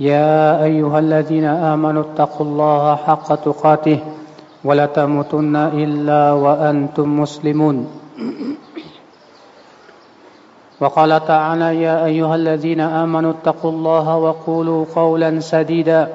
يا 0.00 0.64
أيها 0.64 0.98
الذين 0.98 1.44
آمنوا 1.44 2.02
اتقوا 2.02 2.46
الله 2.46 2.96
حق 2.96 3.28
تقاته 3.34 4.00
ولا 4.64 4.86
تموتن 4.86 5.56
إلا 5.56 6.32
وأنتم 6.32 7.20
مسلمون. 7.20 7.76
وقال 10.80 11.26
تعالى 11.26 11.68
يا 11.82 12.04
أيها 12.04 12.34
الذين 12.34 12.80
آمنوا 12.80 13.32
اتقوا 13.40 13.70
الله 13.70 14.16
وقولوا 14.16 14.84
قولا 14.94 15.40
سديدا 15.40 16.08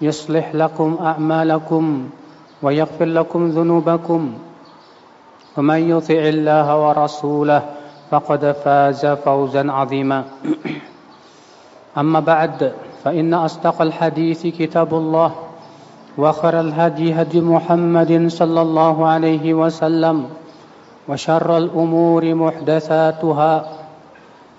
يصلح 0.00 0.54
لكم 0.54 0.96
أعمالكم 1.00 1.84
ويغفر 2.62 3.04
لكم 3.04 3.40
ذنوبكم. 3.48 4.22
ومن 5.56 5.80
يطع 5.90 6.22
الله 6.32 6.66
ورسوله 6.80 7.62
فقد 8.10 8.42
فاز 8.64 9.06
فوزا 9.06 9.72
عظيما. 9.72 10.24
أما 11.98 12.20
بعد 12.20 12.72
فإن 13.04 13.34
أصدق 13.34 13.82
الحديث 13.82 14.46
كتاب 14.46 14.94
الله 14.94 15.34
وخر 16.18 16.60
الهدي 16.60 17.14
هدي 17.14 17.40
محمد 17.40 18.28
صلى 18.28 18.62
الله 18.62 19.06
عليه 19.06 19.54
وسلم 19.54 20.28
وشر 21.08 21.56
الأمور 21.56 22.34
محدثاتها 22.34 23.78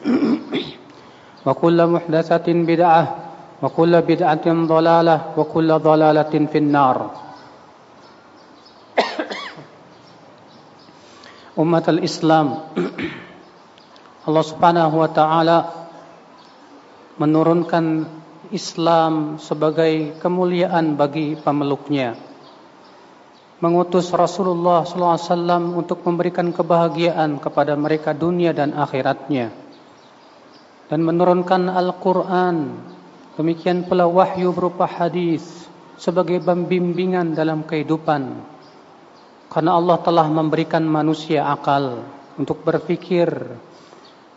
وكل 1.45 1.88
محدثة 1.88 2.47
بدعة 2.47 3.16
وكل 3.64 4.02
بدعة 4.02 4.47
ضلالة 4.47 5.21
وكل 5.38 5.80
ضلالة 5.80 6.47
في 6.52 6.58
النار. 6.58 7.09
أمة 11.59 11.83
الإسلام 11.88 12.47
Subhanahu 14.23 15.03
wa 15.03 15.09
taala 15.11 15.67
menurunkan 17.19 18.08
Islam 18.53 19.41
sebagai 19.41 20.13
kemuliaan 20.21 20.93
bagi 20.93 21.33
pemeluknya. 21.33 22.13
Mengutus 23.57 24.13
Rasulullah 24.13 24.85
SAW 24.85 25.73
untuk 25.73 26.05
memberikan 26.05 26.53
kebahagiaan 26.53 27.41
kepada 27.41 27.73
mereka 27.73 28.13
dunia 28.13 28.53
dan 28.53 28.77
akhiratnya. 28.77 29.49
Dan 30.85 31.01
menurunkan 31.01 31.65
Al-Quran, 31.65 32.77
demikian 33.41 33.89
pula 33.89 34.05
wahyu 34.05 34.53
berupa 34.53 34.85
hadis 34.85 35.41
sebagai 35.97 36.37
pembimbingan 36.45 37.33
dalam 37.33 37.65
kehidupan. 37.65 38.37
Karena 39.49 39.81
Allah 39.81 39.97
telah 40.05 40.29
memberikan 40.29 40.85
manusia 40.85 41.49
akal 41.49 42.05
untuk 42.37 42.61
berfikir, 42.61 43.33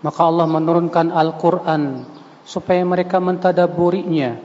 maka 0.00 0.20
Allah 0.24 0.48
menurunkan 0.48 1.12
Al-Quran 1.12 2.15
supaya 2.46 2.86
mereka 2.86 3.18
mentadaburinya. 3.18 4.38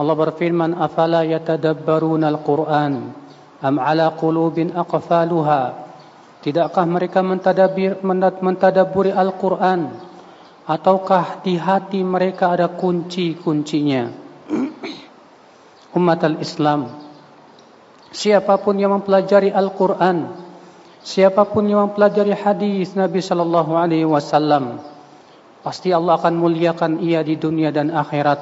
Allah 0.00 0.16
berfirman, 0.16 0.80
"Afala 0.80 1.28
yatadabbaruna 1.28 2.32
al-Qur'an 2.32 3.12
am 3.60 3.74
'ala 3.76 4.16
qulubin 4.16 4.72
aqfaluha?" 4.72 5.90
Tidakkah 6.40 6.88
mereka 6.88 7.20
mentadabir 7.20 8.00
mentadaburi 8.40 9.12
Al-Qur'an 9.12 9.92
ataukah 10.64 11.44
di 11.44 11.60
hati 11.60 12.00
mereka 12.00 12.56
ada 12.56 12.64
kunci-kuncinya? 12.72 14.08
Umat 16.00 16.20
al-Islam, 16.24 16.88
siapapun 18.08 18.80
yang 18.80 18.96
mempelajari 18.96 19.52
Al-Qur'an, 19.52 20.32
siapapun 21.04 21.68
yang 21.68 21.92
mempelajari 21.92 22.32
hadis 22.32 22.96
Nabi 22.96 23.20
sallallahu 23.20 23.76
alaihi 23.76 24.08
wasallam, 24.08 24.80
Pasti 25.60 25.92
Allah 25.92 26.16
akan 26.16 26.34
muliakan 26.40 27.04
ia 27.04 27.20
di 27.20 27.36
dunia 27.36 27.68
dan 27.68 27.92
akhirat. 27.92 28.40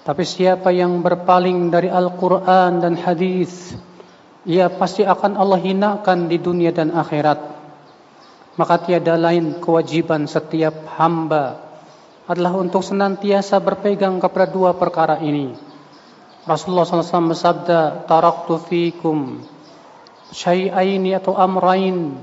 Tapi 0.00 0.24
siapa 0.24 0.72
yang 0.72 1.04
berpaling 1.04 1.68
dari 1.68 1.92
Al-Quran 1.92 2.80
dan 2.80 2.96
hadis, 2.96 3.76
ia 4.48 4.72
pasti 4.72 5.04
akan 5.04 5.36
Allah 5.36 5.60
hinakan 5.60 6.32
di 6.32 6.40
dunia 6.40 6.72
dan 6.72 6.96
akhirat. 6.96 7.36
Maka 8.56 8.80
tiada 8.80 9.20
lain 9.20 9.60
kewajiban 9.60 10.24
setiap 10.24 10.88
hamba 10.96 11.60
adalah 12.24 12.56
untuk 12.56 12.80
senantiasa 12.80 13.60
berpegang 13.60 14.16
kepada 14.16 14.48
dua 14.48 14.72
perkara 14.72 15.20
ini. 15.20 15.52
Rasulullah 16.48 16.88
SAW 16.88 17.36
bersabda, 17.36 18.08
Taraktu 18.08 18.56
fikum 18.64 19.44
syai'aini 20.32 21.12
atau 21.12 21.36
amrain 21.36 22.16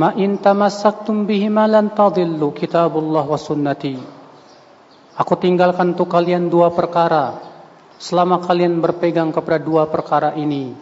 Ma 0.00 0.16
in 0.16 0.40
tamassaktum 0.40 1.28
bihima 1.28 1.68
lan 1.68 1.92
tadillu 1.92 2.56
kitabullah 2.56 3.20
wa 3.20 3.36
sunnati. 3.36 4.00
Aku 5.20 5.36
tinggalkan 5.36 5.92
untuk 5.92 6.08
kalian 6.08 6.48
dua 6.48 6.72
perkara. 6.72 7.36
Selama 8.00 8.40
kalian 8.40 8.80
berpegang 8.80 9.28
kepada 9.28 9.60
dua 9.60 9.84
perkara 9.92 10.32
ini, 10.40 10.72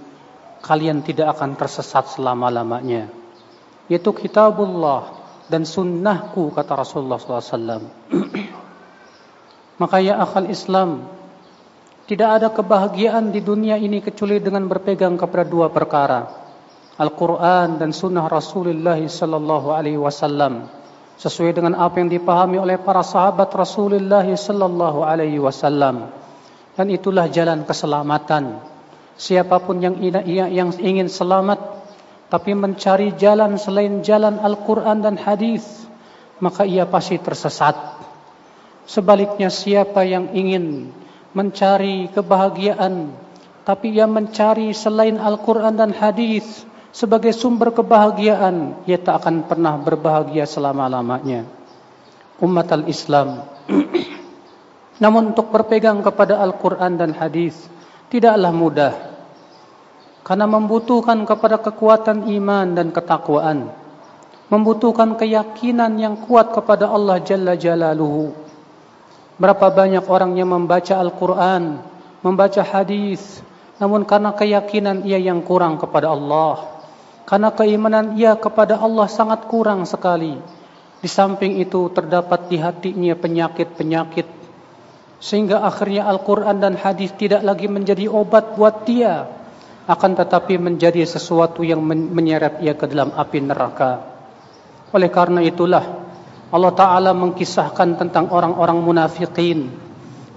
kalian 0.63 1.03
tidak 1.03 1.35
akan 1.35 1.59
tersesat 1.59 2.15
selama-lamanya. 2.15 3.11
Yaitu 3.91 4.15
kitabullah 4.15 5.11
dan 5.51 5.67
sunnahku 5.67 6.55
kata 6.55 6.79
Rasulullah 6.79 7.19
SAW. 7.19 7.91
Maka 9.83 9.99
ya 9.99 10.23
akal 10.23 10.47
Islam, 10.47 11.11
tidak 12.07 12.39
ada 12.39 12.55
kebahagiaan 12.55 13.35
di 13.35 13.43
dunia 13.43 13.75
ini 13.83 13.99
kecuali 13.99 14.39
dengan 14.39 14.71
berpegang 14.71 15.19
kepada 15.19 15.43
dua 15.43 15.75
perkara. 15.75 16.38
Al-Quran 16.99 17.79
dan 17.79 17.95
Sunnah 17.95 18.27
Rasulullah 18.27 18.99
Sallallahu 18.99 19.71
Alaihi 19.71 20.03
Wasallam 20.03 20.67
sesuai 21.15 21.55
dengan 21.55 21.79
apa 21.79 22.03
yang 22.03 22.11
dipahami 22.11 22.59
oleh 22.59 22.75
para 22.75 23.07
sahabat 23.07 23.55
Rasulullah 23.55 24.27
Sallallahu 24.27 25.07
Alaihi 25.07 25.39
Wasallam 25.39 26.11
dan 26.75 26.87
itulah 26.91 27.31
jalan 27.31 27.63
keselamatan. 27.63 28.59
Siapa 29.15 29.63
pun 29.63 29.79
yang 29.79 29.95
yang 30.27 30.75
ingin 30.75 31.07
selamat 31.07 31.59
tapi 32.35 32.59
mencari 32.59 33.15
jalan 33.15 33.55
selain 33.63 34.03
jalan 34.03 34.43
Al-Quran 34.43 34.99
dan 34.99 35.15
Hadis 35.15 35.87
maka 36.43 36.67
ia 36.67 36.83
pasti 36.83 37.15
tersesat. 37.19 37.79
Sebaliknya 38.91 39.55
siapa 39.55 40.03
yang 40.03 40.35
ingin 40.35 40.91
mencari 41.31 42.11
kebahagiaan 42.11 43.15
tapi 43.63 43.95
ia 43.95 44.11
mencari 44.11 44.75
selain 44.75 45.15
Al-Quran 45.15 45.79
dan 45.79 45.95
Hadis 45.95 46.68
sebagai 46.93 47.33
sumber 47.37 47.73
kebahagiaan, 47.73 48.85
ia 48.89 48.99
tak 48.99 49.25
akan 49.25 49.45
pernah 49.45 49.77
berbahagia 49.77 50.49
selama-lamanya. 50.49 51.45
Umat 52.41 52.69
al-Islam. 52.71 53.45
Namun 55.03 55.35
untuk 55.35 55.51
berpegang 55.55 56.03
kepada 56.03 56.43
Al-Quran 56.43 56.99
dan 56.99 57.15
Hadis 57.15 57.55
tidaklah 58.11 58.51
mudah. 58.51 58.95
Karena 60.27 60.45
membutuhkan 60.45 61.25
kepada 61.25 61.57
kekuatan 61.63 62.29
iman 62.29 62.67
dan 62.75 62.93
ketakwaan. 62.93 63.73
Membutuhkan 64.49 65.17
keyakinan 65.17 66.01
yang 66.01 66.15
kuat 66.25 66.53
kepada 66.53 66.89
Allah 66.89 67.21
Jalla 67.21 67.55
Jalaluhu. 67.55 68.33
Berapa 69.39 69.71
banyak 69.71 70.05
orang 70.09 70.35
yang 70.35 70.51
membaca 70.51 70.99
Al-Quran, 70.99 71.79
membaca 72.27 72.63
hadis, 72.65 73.39
namun 73.79 74.03
karena 74.03 74.35
keyakinan 74.35 75.07
ia 75.07 75.21
yang 75.21 75.47
kurang 75.47 75.79
kepada 75.79 76.11
Allah 76.11 76.78
karena 77.29 77.53
keimanan 77.53 78.17
ia 78.17 78.33
kepada 78.41 78.81
Allah 78.81 79.05
sangat 79.05 79.45
kurang 79.53 79.85
sekali. 79.85 80.41
Di 80.99 81.07
samping 81.13 81.61
itu 81.61 81.93
terdapat 81.93 82.49
di 82.49 82.57
hatinya 82.57 83.13
penyakit-penyakit. 83.13 84.25
Sehingga 85.21 85.61
akhirnya 85.61 86.09
Al-Quran 86.09 86.57
dan 86.57 86.75
hadis 86.81 87.13
tidak 87.21 87.45
lagi 87.45 87.69
menjadi 87.69 88.09
obat 88.09 88.57
buat 88.57 88.89
dia. 88.89 89.29
Akan 89.85 90.17
tetapi 90.17 90.57
menjadi 90.57 91.05
sesuatu 91.05 91.61
yang 91.61 91.85
menyeret 91.85 92.65
ia 92.65 92.73
ke 92.73 92.89
dalam 92.89 93.13
api 93.13 93.45
neraka. 93.45 94.09
Oleh 94.97 95.13
karena 95.13 95.45
itulah 95.45 95.85
Allah 96.49 96.73
Ta'ala 96.73 97.13
mengkisahkan 97.13 98.01
tentang 98.01 98.33
orang-orang 98.33 98.81
munafikin. 98.81 99.69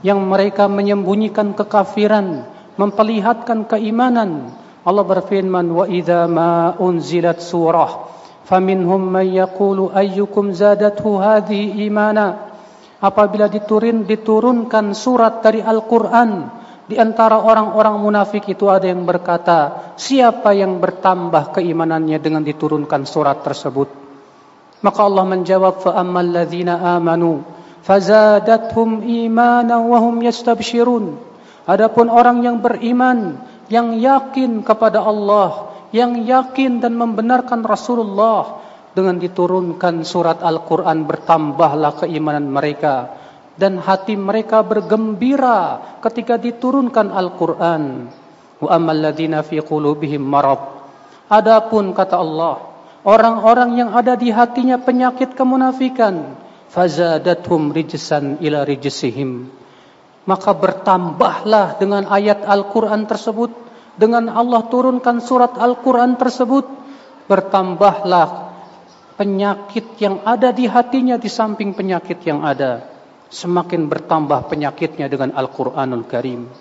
Yang 0.04 0.20
mereka 0.28 0.68
menyembunyikan 0.68 1.56
kekafiran. 1.56 2.44
Memperlihatkan 2.76 3.64
keimanan. 3.64 4.60
Allah 4.87 5.05
berfirman 5.05 5.67
wa 5.67 5.85
idza 5.91 6.25
ma 6.31 6.77
unzilat 6.79 7.43
surah 7.43 8.07
faminhum 8.47 9.03
man 9.03 9.27
yaqulu 9.27 9.91
ayyukum 9.91 10.55
zadathu 10.55 11.19
hadhihi 11.19 11.87
imana 11.91 12.55
apabila 13.03 13.51
diturun 13.51 14.07
diturunkan 14.07 14.95
surat 14.95 15.43
dari 15.43 15.61
Al-Qur'an 15.61 16.63
di 16.87 16.95
antara 17.03 17.43
orang-orang 17.43 17.99
munafik 17.99 18.47
itu 18.47 18.71
ada 18.71 18.87
yang 18.87 19.03
berkata, 19.03 19.91
siapa 19.99 20.55
yang 20.55 20.79
bertambah 20.79 21.59
keimanannya 21.59 22.15
dengan 22.23 22.47
diturunkan 22.47 23.03
surat 23.03 23.43
tersebut? 23.43 23.91
Maka 24.87 25.01
Allah 25.03 25.27
menjawab, 25.27 25.83
فَأَمَّا 25.83 26.21
الَّذِينَ 26.31 26.71
آمَنُوا 26.71 27.37
فَزَادَتْهُمْ 27.83 29.03
إِيمَانًا 29.03 29.77
وَهُمْ 29.83 30.15
يَسْتَبْشِرُونَ 30.31 31.05
Adapun 31.67 32.07
orang 32.07 32.47
yang 32.47 32.63
beriman, 32.63 33.43
yang 33.72 33.96
yakin 33.96 34.68
kepada 34.68 35.00
Allah, 35.00 35.72
yang 35.96 36.20
yakin 36.28 36.84
dan 36.84 36.92
membenarkan 37.00 37.64
Rasulullah 37.64 38.60
dengan 38.92 39.16
diturunkan 39.16 40.04
surat 40.04 40.44
Al-Quran 40.44 41.08
bertambahlah 41.08 42.04
keimanan 42.04 42.52
mereka 42.52 43.16
dan 43.56 43.80
hati 43.80 44.20
mereka 44.20 44.60
bergembira 44.60 45.80
ketika 46.04 46.36
diturunkan 46.36 47.16
Al-Qur'an. 47.16 48.12
Wa 48.62 48.78
ammal 48.78 49.00
ladzina 49.00 49.40
fi 49.42 49.64
qulubihim 49.64 50.22
marad. 50.22 50.60
Adapun 51.32 51.96
kata 51.96 52.20
Allah, 52.20 52.60
orang-orang 53.08 53.80
yang 53.80 53.90
ada 53.96 54.20
di 54.20 54.30
hatinya 54.30 54.78
penyakit 54.84 55.32
kemunafikan, 55.34 56.36
fazadathum 56.68 57.72
rijsan 57.72 58.38
ila 58.44 58.68
rijsihim. 58.68 59.61
Maka 60.22 60.54
bertambahlah 60.54 61.82
dengan 61.82 62.06
ayat 62.06 62.46
Al-Qur'an 62.46 63.10
tersebut, 63.10 63.50
dengan 63.98 64.30
Allah 64.30 64.66
turunkan 64.70 65.18
surat 65.22 65.58
Al-Qur'an 65.58 66.14
tersebut, 66.18 66.66
bertambahlah 67.26 68.54
penyakit 69.18 69.98
yang 69.98 70.22
ada 70.26 70.54
di 70.54 70.66
hatinya 70.66 71.18
di 71.18 71.30
samping 71.30 71.74
penyakit 71.78 72.22
yang 72.26 72.42
ada 72.42 72.92
semakin 73.32 73.88
bertambah 73.88 74.52
penyakitnya 74.52 75.08
dengan 75.08 75.32
Al-Quranul 75.32 76.06
Karim. 76.06 76.52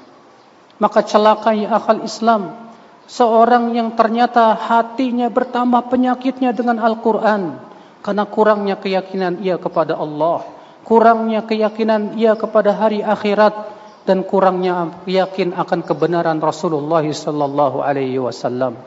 Maka 0.81 1.05
celaka 1.05 1.53
ya 1.53 1.77
akal 1.77 2.07
Islam, 2.07 2.73
seorang 3.11 3.75
yang 3.75 3.99
ternyata 3.99 4.55
hatinya 4.57 5.29
bertambah 5.29 5.91
penyakitnya 5.93 6.57
dengan 6.57 6.81
Al-Quran, 6.81 7.59
karena 8.01 8.25
kurangnya 8.25 8.77
keyakinan 8.81 9.45
ia 9.45 9.61
kepada 9.61 9.99
Allah, 9.99 10.47
kurangnya 10.87 11.45
keyakinan 11.45 12.17
ia 12.17 12.35
kepada 12.37 12.75
hari 12.75 13.05
akhirat, 13.05 13.81
dan 14.09 14.25
kurangnya 14.25 15.05
yakin 15.05 15.53
akan 15.55 15.85
kebenaran 15.85 16.41
Rasulullah 16.41 17.05
sallallahu 17.05 17.85
alaihi 17.85 18.19
wasallam. 18.19 18.81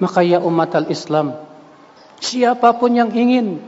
Maka 0.00 0.24
ya 0.24 0.40
umat 0.40 0.72
al-Islam, 0.72 1.36
siapa 2.22 2.72
pun 2.80 2.94
yang 2.96 3.12
ingin 3.12 3.60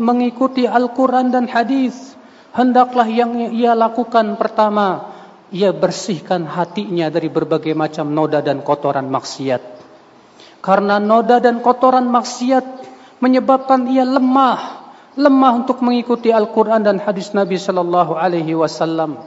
mengikuti 0.00 0.66
Al-Quran 0.66 1.30
dan 1.30 1.46
hadis 1.46 2.18
hendaklah 2.50 3.06
yang 3.06 3.54
ia 3.54 3.78
lakukan 3.78 4.34
pertama 4.34 5.14
ia 5.54 5.70
bersihkan 5.70 6.46
hatinya 6.46 7.10
dari 7.10 7.30
berbagai 7.30 7.74
macam 7.74 8.10
noda 8.10 8.42
dan 8.42 8.62
kotoran 8.66 9.06
maksiat 9.06 9.62
karena 10.62 10.98
noda 10.98 11.38
dan 11.38 11.62
kotoran 11.62 12.10
maksiat 12.10 12.66
menyebabkan 13.22 13.86
ia 13.86 14.02
lemah 14.02 14.89
lemah 15.18 15.66
untuk 15.66 15.82
mengikuti 15.82 16.30
Al-Quran 16.30 16.86
dan 16.86 17.02
hadis 17.02 17.34
Nabi 17.34 17.58
Sallallahu 17.58 18.14
Alaihi 18.14 18.54
Wasallam 18.54 19.18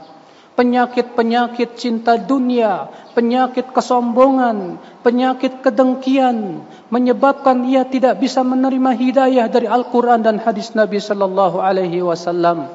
penyakit-penyakit 0.54 1.74
cinta 1.74 2.14
dunia, 2.14 2.86
penyakit 3.12 3.74
kesombongan, 3.74 4.78
penyakit 5.02 5.60
kedengkian 5.60 6.62
menyebabkan 6.94 7.66
ia 7.66 7.82
tidak 7.82 8.22
bisa 8.22 8.46
menerima 8.46 8.94
hidayah 8.94 9.46
dari 9.50 9.66
Al-Quran 9.66 10.22
dan 10.22 10.38
hadis 10.38 10.72
Nabi 10.78 11.02
Sallallahu 11.02 11.58
Alaihi 11.58 12.06
Wasallam. 12.06 12.70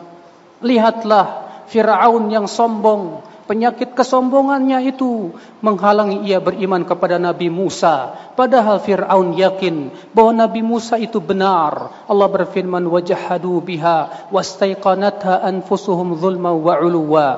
Lihatlah 0.59 1.47
Fir'aun 1.71 2.27
yang 2.27 2.51
sombong. 2.51 3.23
Penyakit 3.48 3.92
kesombongannya 3.92 4.88
itu 4.88 5.36
menghalangi 5.60 6.24
ia 6.24 6.40
beriman 6.40 6.80
kepada 6.88 7.20
Nabi 7.20 7.52
Musa. 7.52 8.16
Padahal 8.32 8.80
Fir'aun 8.80 9.36
yakin 9.36 9.92
bahwa 10.16 10.48
Nabi 10.48 10.64
Musa 10.64 10.96
itu 10.96 11.20
benar. 11.20 11.92
Allah 12.08 12.28
berfirman, 12.32 12.88
وَجَحَدُوا 12.88 13.58
بِهَا 13.60 13.98
وَاسْتَيْقَنَتْهَا 14.32 15.44
أَنفُسُهُمْ 15.44 16.08
ظُلْمًا 16.16 16.52
وَعُلُوًا 16.56 17.28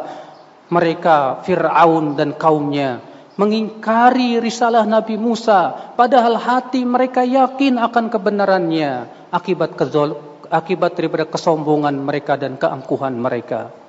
Mereka, 0.66 1.46
Fir'aun 1.46 2.19
dan 2.19 2.34
kaumnya, 2.34 3.02
mengingkari 3.34 4.38
risalah 4.43 4.87
Nabi 4.87 5.14
Musa. 5.14 5.94
Padahal 5.94 6.38
hati 6.38 6.82
mereka 6.82 7.22
yakin 7.22 7.78
akan 7.82 8.10
kebenarannya. 8.10 9.10
Akibat 9.31 9.75
kezol 9.75 10.37
akibat 10.50 10.94
daripada 10.94 11.26
kesombongan 11.26 11.94
mereka 11.98 12.38
dan 12.38 12.54
keangkuhan 12.54 13.14
mereka. 13.19 13.79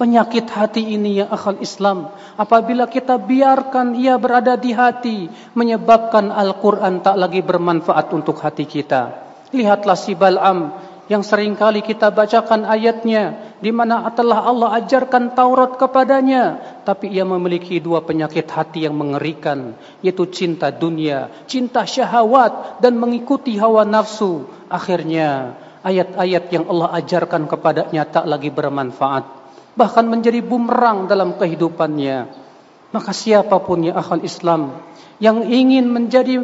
Penyakit 0.00 0.48
hati 0.48 0.96
ini 0.96 1.20
yang 1.20 1.28
akal 1.28 1.60
Islam 1.60 2.08
apabila 2.40 2.88
kita 2.88 3.20
biarkan 3.20 3.92
ia 4.00 4.16
berada 4.16 4.56
di 4.56 4.72
hati 4.72 5.28
menyebabkan 5.52 6.32
Al-Quran 6.32 7.04
tak 7.04 7.20
lagi 7.20 7.44
bermanfaat 7.44 8.08
untuk 8.16 8.40
hati 8.40 8.64
kita. 8.64 9.12
Lihatlah 9.52 10.00
si 10.00 10.16
Bal'am 10.16 10.72
yang 11.12 11.20
sering 11.20 11.52
kali 11.52 11.84
kita 11.84 12.08
bacakan 12.16 12.64
ayatnya 12.64 13.52
di 13.60 13.68
mana 13.76 14.08
telah 14.16 14.40
Allah 14.40 14.80
ajarkan 14.80 15.36
Taurat 15.36 15.76
kepadanya 15.76 16.56
tapi 16.88 17.12
ia 17.12 17.28
memiliki 17.28 17.76
dua 17.76 18.00
penyakit 18.00 18.48
hati 18.48 18.88
yang 18.88 18.96
mengerikan 18.96 19.76
yaitu 20.00 20.24
cinta 20.32 20.72
dunia, 20.72 21.28
cinta 21.44 21.84
syahwat 21.84 22.80
dan 22.80 22.96
mengikuti 22.96 23.60
hawa 23.60 23.84
nafsu. 23.84 24.48
Akhirnya 24.72 25.60
ayat-ayat 25.84 26.48
yang 26.56 26.64
Allah 26.72 26.88
ajarkan 27.04 27.44
kepadanya 27.52 28.08
tak 28.08 28.24
lagi 28.24 28.48
bermanfaat 28.48 29.39
bahkan 29.78 30.06
menjadi 30.06 30.42
bumerang 30.42 31.06
dalam 31.06 31.36
kehidupannya. 31.38 32.30
Maka 32.90 33.14
siapa 33.14 33.62
pun 33.62 33.86
ya 33.86 33.94
akal 33.94 34.22
Islam 34.26 34.74
yang 35.22 35.46
ingin 35.46 35.86
menjadi 35.86 36.42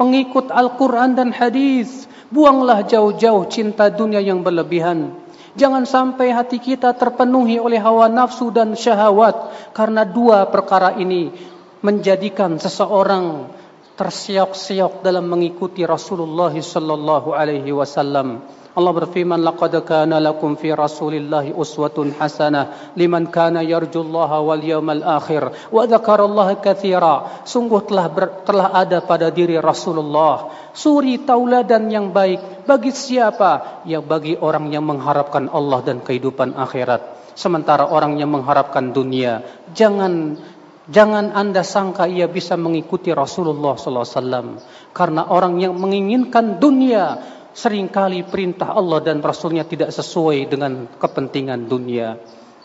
pengikut 0.00 0.48
Al-Quran 0.48 1.12
dan 1.18 1.28
hadis 1.36 2.08
buanglah 2.32 2.80
jauh-jauh 2.88 3.44
cinta 3.52 3.92
dunia 3.92 4.22
yang 4.24 4.40
berlebihan. 4.40 5.12
Jangan 5.52 5.84
sampai 5.84 6.32
hati 6.32 6.56
kita 6.56 6.96
terpenuhi 6.96 7.60
oleh 7.60 7.76
hawa 7.76 8.08
nafsu 8.08 8.48
dan 8.48 8.72
syahwat 8.72 9.52
karena 9.76 10.08
dua 10.08 10.48
perkara 10.48 10.96
ini 10.96 11.28
menjadikan 11.84 12.56
seseorang 12.56 13.52
tersiok-siok 13.92 15.04
dalam 15.04 15.28
mengikuti 15.28 15.84
Rasulullah 15.84 16.56
sallallahu 16.56 17.36
Allah 18.72 18.92
berfirman 18.96 19.44
laqad 19.44 19.76
kana 19.84 20.16
lakum 20.16 20.56
fi 20.56 20.72
rasulillahi 20.72 21.52
uswatun 21.52 22.16
hasanah 22.16 22.96
liman 22.96 23.28
kana 23.28 23.60
yarjullaha 23.60 24.40
wal 24.40 24.64
yawmal 24.64 25.04
akhir 25.04 25.68
wa 25.68 25.84
dzakarallaha 25.84 26.56
katsira. 26.64 27.44
Sungguh 27.44 27.84
telah 27.84 28.08
ber, 28.08 28.44
telah 28.48 28.72
ada 28.72 29.04
pada 29.04 29.28
diri 29.28 29.60
Rasulullah 29.60 30.48
suri 30.72 31.20
tauladan 31.20 31.92
yang 31.92 32.16
baik 32.16 32.64
bagi 32.64 32.96
siapa? 32.96 33.84
Ya 33.84 34.00
bagi 34.00 34.40
orang 34.40 34.72
yang 34.72 34.88
mengharapkan 34.88 35.52
Allah 35.52 35.84
dan 35.84 36.00
kehidupan 36.00 36.56
akhirat. 36.56 37.36
Sementara 37.36 37.88
orang 37.88 38.16
yang 38.16 38.32
mengharapkan 38.32 38.92
dunia 38.92 39.44
jangan 39.76 40.40
Jangan 40.90 41.30
anda 41.30 41.62
sangka 41.62 42.10
ia 42.10 42.26
bisa 42.26 42.58
mengikuti 42.58 43.14
Rasulullah 43.14 43.78
wasallam. 43.78 44.58
Karena 44.90 45.30
orang 45.30 45.62
yang 45.62 45.78
menginginkan 45.78 46.58
dunia 46.58 47.22
sering 47.52 47.88
kali 47.88 48.24
perintah 48.24 48.72
Allah 48.72 49.00
dan 49.04 49.20
Rasulnya 49.20 49.64
tidak 49.64 49.92
sesuai 49.92 50.48
dengan 50.48 50.88
kepentingan 50.96 51.68
dunia. 51.68 52.16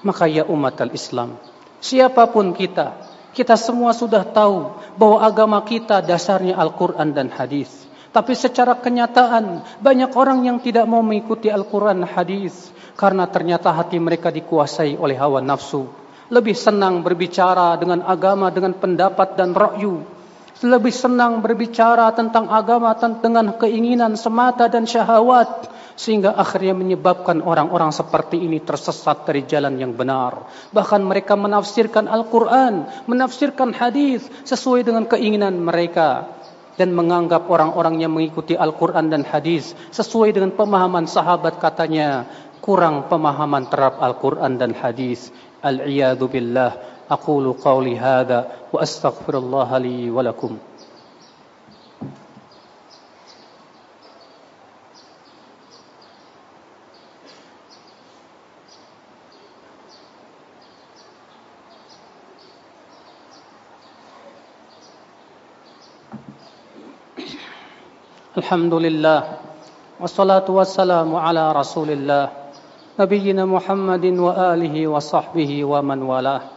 Maka 0.03 0.29
ya 0.29 0.46
umat 0.48 0.77
al-Islam, 0.79 1.36
siapa 1.82 2.29
pun 2.29 2.53
kita, 2.53 2.96
kita 3.34 3.58
semua 3.58 3.94
sudah 3.94 4.24
tahu 4.25 4.77
bahwa 4.98 5.22
agama 5.22 5.60
kita 5.65 6.01
dasarnya 6.06 6.58
Al-Quran 6.58 7.13
dan 7.13 7.34
Hadis. 7.34 7.70
Tapi 8.13 8.34
secara 8.34 8.77
kenyataan 8.77 9.77
banyak 9.77 10.10
orang 10.17 10.41
yang 10.46 10.58
tidak 10.58 10.89
mau 10.89 11.06
mengikuti 11.06 11.53
Al-Quran 11.53 12.01
dan 12.01 12.10
Hadis 12.10 12.74
karena 12.98 13.29
ternyata 13.29 13.70
hati 13.70 14.01
mereka 14.01 14.34
dikuasai 14.34 14.98
oleh 14.98 15.17
hawa 15.17 15.38
nafsu. 15.41 15.86
Lebih 16.34 16.58
senang 16.58 17.06
berbicara 17.06 17.77
dengan 17.77 18.01
agama 18.03 18.50
dengan 18.50 18.74
pendapat 18.74 19.38
dan 19.38 19.53
rakyu 19.53 20.16
lebih 20.65 20.89
senang 20.89 21.45
berbicara 21.45 22.09
tentang 22.17 22.49
agama 22.49 22.93
dengan 22.97 23.53
keinginan 23.61 24.17
semata 24.17 24.65
dan 24.65 24.89
syahwat 24.89 25.69
sehingga 25.97 26.37
akhirnya 26.37 26.77
menyebabkan 26.77 27.41
orang-orang 27.41 27.89
seperti 27.89 28.37
ini 28.41 28.61
tersesat 28.61 29.25
dari 29.25 29.45
jalan 29.49 29.77
yang 29.81 29.97
benar. 29.97 30.45
Bahkan 30.73 31.01
mereka 31.01 31.33
menafsirkan 31.33 32.05
Al-Qur'an 32.05 33.05
menafsirkan 33.09 33.73
hadis 33.73 34.25
sesuai 34.45 34.85
dengan 34.85 35.09
keinginan 35.09 35.57
mereka 35.57 36.29
dan 36.77 36.93
menganggap 36.93 37.49
orang-orang 37.49 38.01
yang 38.05 38.13
mengikuti 38.13 38.53
Al-Qur'an 38.53 39.09
dan 39.09 39.25
hadis 39.25 39.73
sesuai 39.89 40.37
dengan 40.37 40.53
pemahaman 40.53 41.09
sahabat 41.09 41.57
katanya 41.57 42.29
kurang 42.61 43.09
pemahaman 43.09 43.65
terhadap 43.65 43.97
Al-Qur'an 43.97 44.61
dan 44.61 44.77
hadis. 44.77 45.33
Al-iyadu 45.65 46.29
billah 46.29 46.96
أقول 47.11 47.53
قولي 47.53 47.99
هذا 47.99 48.51
وأستغفر 48.73 49.37
الله 49.37 49.77
لي 49.77 50.09
ولكم. 50.11 50.57
الحمد 68.37 68.73
لله 68.73 69.37
والصلاة 69.99 70.45
والسلام 70.49 71.15
على 71.15 71.51
رسول 71.51 71.89
الله 71.89 72.29
نبينا 72.99 73.45
محمد 73.45 74.05
وآله 74.05 74.87
وصحبه 74.87 75.65
ومن 75.65 76.01
والاه 76.01 76.56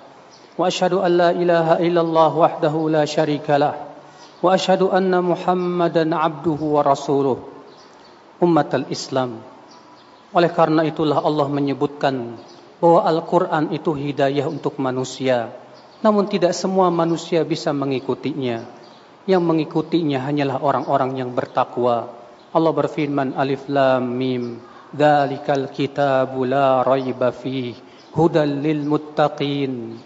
واشهد 0.60 0.92
ان 1.00 1.12
لا 1.16 1.30
اله 1.32 1.68
الا 1.80 2.00
الله 2.04 2.32
وحده 2.36 2.74
لا 2.92 3.04
شريك 3.08 3.48
له 3.48 3.74
واشهد 4.44 4.82
ان 4.92 5.12
محمدا 5.24 6.04
عبده 6.04 6.60
ورسوله 6.76 7.38
امه 8.44 8.70
الاسلام 8.80 9.30
oleh 10.30 10.50
karena 10.52 10.84
itulah 10.86 11.24
Allah 11.24 11.48
menyebutkan 11.48 12.38
bahwa 12.78 13.02
Al-Quran 13.02 13.74
itu 13.74 13.90
hidayah 13.98 14.46
untuk 14.46 14.78
manusia. 14.78 15.50
Namun 16.06 16.30
tidak 16.30 16.54
semua 16.54 16.86
manusia 16.86 17.42
bisa 17.42 17.74
mengikutinya. 17.74 18.62
Yang 19.26 19.42
mengikutinya 19.42 20.22
hanyalah 20.22 20.62
orang-orang 20.62 21.18
yang 21.18 21.30
bertakwa. 21.34 22.14
Allah 22.54 22.72
berfirman 22.72 23.34
Alif 23.34 23.66
Lam 23.66 24.06
Mim. 24.06 24.62
Dalikal 24.94 25.66
kitabu 25.74 26.46
la 26.46 26.86
raiba 26.86 27.34
fih. 27.34 27.74
Hudal 28.14 28.62
lil 28.62 28.86
muttaqin. 28.86 29.98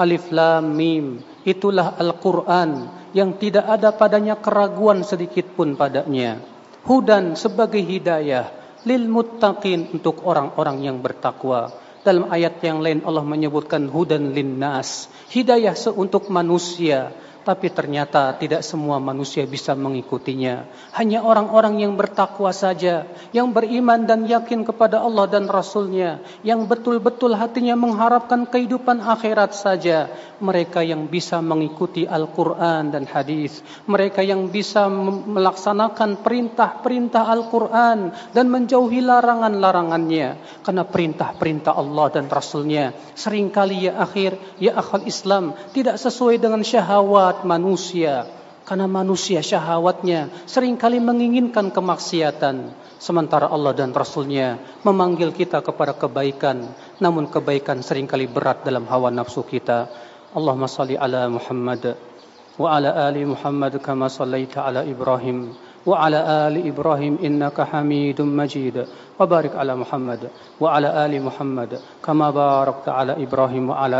Alif 0.00 0.32
Lam 0.32 0.72
Mim. 0.72 1.20
Itulah 1.44 2.00
Al-Quran 2.00 2.88
yang 3.12 3.36
tidak 3.36 3.68
ada 3.68 3.92
padanya 3.92 4.40
keraguan 4.40 5.04
sedikit 5.04 5.52
pun 5.52 5.76
padanya. 5.76 6.40
Hudan 6.88 7.36
sebagai 7.36 7.84
hidayah 7.84 8.48
lil 8.88 9.04
muttaqin 9.12 9.92
untuk 9.92 10.24
orang-orang 10.24 10.88
yang 10.88 10.96
bertakwa. 11.04 11.68
Dalam 12.00 12.32
ayat 12.32 12.64
yang 12.64 12.80
lain 12.80 13.04
Allah 13.04 13.20
menyebutkan 13.20 13.84
hudan 13.92 14.32
linnas, 14.32 15.12
hidayah 15.28 15.76
untuk 15.92 16.32
manusia. 16.32 17.12
Tapi 17.50 17.66
ternyata 17.66 18.30
tidak 18.38 18.62
semua 18.62 19.02
manusia 19.02 19.42
bisa 19.42 19.74
mengikutinya. 19.74 20.70
Hanya 20.94 21.26
orang-orang 21.26 21.82
yang 21.82 21.98
bertakwa 21.98 22.54
saja, 22.54 23.10
yang 23.34 23.50
beriman 23.50 24.06
dan 24.06 24.22
yakin 24.22 24.62
kepada 24.62 25.02
Allah 25.02 25.26
dan 25.26 25.50
Rasulnya, 25.50 26.22
yang 26.46 26.70
betul-betul 26.70 27.34
hatinya 27.34 27.74
mengharapkan 27.74 28.46
kehidupan 28.46 29.02
akhirat 29.02 29.50
saja. 29.58 30.14
Mereka 30.38 30.86
yang 30.86 31.10
bisa 31.10 31.42
mengikuti 31.42 32.06
Al-Quran 32.06 32.94
dan 32.94 33.02
hadis, 33.10 33.66
mereka 33.90 34.22
yang 34.22 34.46
bisa 34.46 34.86
melaksanakan 35.26 36.22
perintah-perintah 36.22 37.34
Al-Quran 37.34 38.14
dan 38.30 38.46
menjauhi 38.46 39.02
larangan-larangannya. 39.02 40.62
Karena 40.62 40.86
perintah-perintah 40.86 41.74
Allah 41.74 42.06
dan 42.14 42.30
Rasulnya 42.30 42.94
sering 43.18 43.50
kali 43.50 43.90
ya 43.90 43.98
akhir, 43.98 44.38
ya 44.62 44.78
akal 44.78 45.02
Islam 45.02 45.58
tidak 45.74 45.98
sesuai 45.98 46.38
dengan 46.38 46.62
syahwat 46.62 47.39
manusia. 47.44 48.26
Karena 48.60 48.86
manusia 48.86 49.42
syahwatnya 49.42 50.30
sering 50.46 50.78
kali 50.78 51.02
menginginkan 51.02 51.74
kemaksiatan. 51.74 52.70
Sementara 53.00 53.48
Allah 53.48 53.72
dan 53.72 53.90
Rasulnya 53.96 54.60
memanggil 54.86 55.32
kita 55.34 55.64
kepada 55.64 55.96
kebaikan. 55.96 56.70
Namun 57.00 57.32
kebaikan 57.32 57.82
sering 57.82 58.06
kali 58.06 58.30
berat 58.30 58.62
dalam 58.62 58.86
hawa 58.86 59.10
nafsu 59.10 59.42
kita. 59.42 59.90
Allahumma 60.30 60.70
salli 60.70 60.94
ala 60.94 61.26
Muhammad 61.26 61.98
wa 62.60 62.76
ala 62.76 63.08
ali 63.08 63.24
Muhammad 63.24 63.80
kama 63.80 64.12
sallaita 64.12 64.68
ala 64.68 64.84
Ibrahim 64.84 65.56
wa 65.88 65.96
ala 65.96 66.44
ali 66.44 66.68
Ibrahim 66.68 67.16
innaka 67.24 67.64
hamidum 67.64 68.28
majid. 68.28 68.84
وبارك 69.20 69.56
على 69.56 69.76
محمد 69.76 70.32
وعلى 70.60 70.88
آل 71.06 71.22
محمد 71.22 71.80
كما 72.04 72.30
باركت 72.30 72.88
على 72.88 73.12
إبراهيم 73.22 73.70
وعلى 73.70 73.98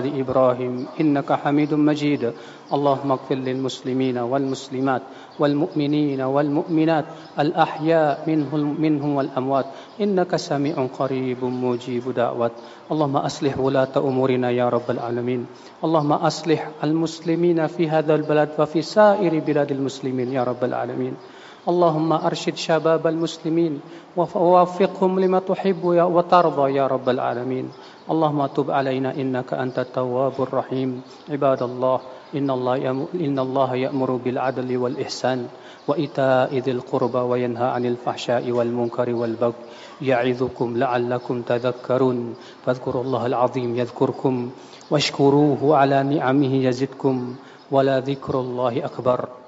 آل 0.00 0.04
إبراهيم. 0.20 0.86
إنك 1.00 1.32
حميد 1.32 1.74
مجيد. 1.74 2.32
اللهم 2.72 3.12
اغفر 3.12 3.34
للمسلمين 3.34 4.18
والمسلمات 4.18 5.02
والمؤمنين 5.38 6.20
والمؤمنات 6.20 7.04
الأحياء 7.38 8.24
منهم, 8.26 8.80
منهم 8.80 9.10
والأموات. 9.16 9.66
إنك 10.00 10.36
سميع 10.36 10.86
قريب 10.98 11.44
مجيب 11.44 12.08
دعوات. 12.16 12.52
اللهم 12.92 13.16
أصلح 13.16 13.58
ولاة 13.58 13.94
أمورنا 13.96 14.50
يا 14.50 14.68
رب 14.68 14.88
العالمين. 14.90 15.46
اللهم 15.84 16.12
أصلح 16.12 16.68
المسلمين 16.84 17.66
في 17.66 17.90
هذا 17.90 18.14
البلد 18.14 18.48
وفي 18.58 18.82
سائر 18.82 19.38
بلاد 19.38 19.70
المسلمين 19.70 20.32
يا 20.32 20.44
رب 20.44 20.64
العالمين. 20.64 21.16
اللهم 21.62 22.12
أرشد 22.12 22.56
شباب 22.56 23.06
المسلمين 23.06 23.80
ووفقهم 24.16 25.20
لما 25.20 25.38
تحب 25.38 25.84
وترضى 25.84 26.74
يا 26.74 26.86
رب 26.86 27.08
العالمين. 27.08 27.66
اللهم 28.10 28.46
تب 28.46 28.70
علينا 28.70 29.14
إنك 29.14 29.54
أنت 29.54 29.78
التواب 29.78 30.42
الرحيم. 30.42 31.02
عباد 31.30 31.62
الله 31.62 32.00
إن 32.34 32.50
الله 32.50 33.06
إن 33.14 33.38
الله 33.38 33.74
يأمر 33.74 34.10
بالعدل 34.10 34.76
والإحسان 34.76 35.46
وإيتاء 35.88 36.58
ذي 36.58 36.70
القربى 36.70 37.18
وينهى 37.18 37.64
عن 37.64 37.86
الفحشاء 37.86 38.50
والمنكر 38.50 39.14
والبغي 39.14 39.62
يعظكم 40.02 40.76
لعلكم 40.76 41.42
تذكرون. 41.42 42.34
فاذكروا 42.66 43.02
الله 43.02 43.26
العظيم 43.26 43.76
يذكركم 43.78 44.50
واشكروه 44.90 45.76
على 45.76 46.02
نعمه 46.02 46.54
يزدكم. 46.66 47.34
ولا 47.70 48.00
ذكر 48.00 48.40
الله 48.40 48.84
أكبر. 48.84 49.41